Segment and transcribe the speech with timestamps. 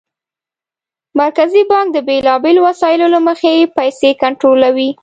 [1.21, 4.89] مرکزي بانک د بېلابېلو وسایلو له مخې پیسې کنټرولوي.